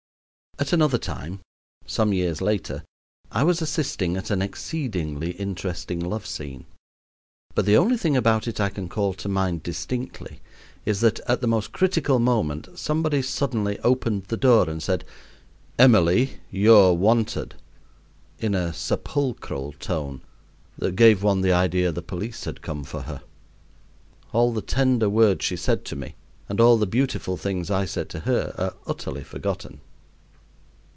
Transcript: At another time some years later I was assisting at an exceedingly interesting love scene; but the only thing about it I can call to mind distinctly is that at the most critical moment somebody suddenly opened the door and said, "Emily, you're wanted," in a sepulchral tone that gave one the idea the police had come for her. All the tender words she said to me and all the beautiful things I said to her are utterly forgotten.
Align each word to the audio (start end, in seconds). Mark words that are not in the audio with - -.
At 0.59 0.73
another 0.73 0.99
time 0.99 1.39
some 1.87 2.13
years 2.13 2.39
later 2.39 2.83
I 3.31 3.41
was 3.43 3.63
assisting 3.63 4.15
at 4.15 4.29
an 4.29 4.43
exceedingly 4.43 5.31
interesting 5.31 5.99
love 5.99 6.27
scene; 6.27 6.65
but 7.55 7.65
the 7.65 7.77
only 7.77 7.97
thing 7.97 8.15
about 8.15 8.47
it 8.47 8.59
I 8.59 8.69
can 8.69 8.87
call 8.87 9.15
to 9.15 9.27
mind 9.29 9.63
distinctly 9.63 10.39
is 10.85 11.01
that 11.01 11.19
at 11.21 11.41
the 11.41 11.47
most 11.47 11.71
critical 11.71 12.19
moment 12.19 12.77
somebody 12.77 13.23
suddenly 13.23 13.79
opened 13.79 14.25
the 14.25 14.37
door 14.37 14.69
and 14.69 14.83
said, 14.83 15.03
"Emily, 15.79 16.41
you're 16.51 16.93
wanted," 16.93 17.55
in 18.37 18.53
a 18.53 18.71
sepulchral 18.71 19.73
tone 19.79 20.21
that 20.77 20.95
gave 20.95 21.23
one 21.23 21.41
the 21.41 21.53
idea 21.53 21.91
the 21.91 22.03
police 22.03 22.43
had 22.43 22.61
come 22.61 22.83
for 22.83 23.03
her. 23.03 23.23
All 24.31 24.53
the 24.53 24.61
tender 24.61 25.09
words 25.09 25.43
she 25.43 25.55
said 25.55 25.85
to 25.85 25.95
me 25.95 26.17
and 26.47 26.61
all 26.61 26.77
the 26.77 26.85
beautiful 26.85 27.35
things 27.35 27.71
I 27.71 27.85
said 27.85 28.09
to 28.09 28.19
her 28.19 28.53
are 28.59 28.75
utterly 28.85 29.23
forgotten. 29.23 29.81